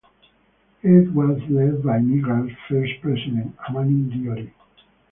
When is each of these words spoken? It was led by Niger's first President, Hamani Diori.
It 0.81 1.13
was 1.13 1.39
led 1.47 1.83
by 1.83 1.99
Niger's 1.99 2.53
first 2.67 2.91
President, 3.03 3.55
Hamani 3.57 4.11
Diori. 4.11 4.51